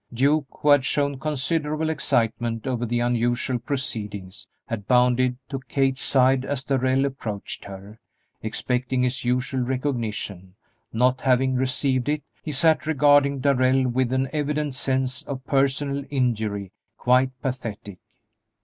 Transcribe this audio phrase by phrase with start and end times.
[0.11, 6.43] Duke, who had shown considerable excitement over the unusual proceedings, had bounded to Kate's side
[6.43, 7.99] as Darrell approached her,
[8.41, 10.55] expecting his usual recognition;
[10.91, 16.71] not having received it, he sat regarding Darrell with an evident sense of personal injury
[16.97, 17.99] quite pathetic.